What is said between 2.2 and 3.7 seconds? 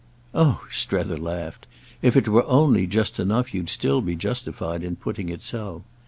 were only just enough you'd